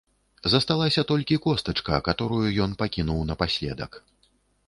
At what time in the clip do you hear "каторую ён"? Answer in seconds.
2.09-2.71